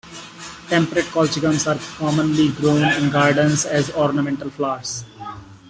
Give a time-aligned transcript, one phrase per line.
[0.67, 5.05] Temperate colchicums are commonly grown in gardens as ornamental flowers.